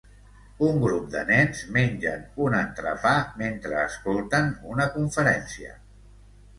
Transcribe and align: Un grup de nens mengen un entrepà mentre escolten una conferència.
Un 0.67 0.79
grup 0.83 1.11
de 1.15 1.21
nens 1.27 1.61
mengen 1.75 2.25
un 2.47 2.57
entrepà 2.63 3.13
mentre 3.45 3.79
escolten 3.87 4.53
una 4.75 4.93
conferència. 4.99 5.81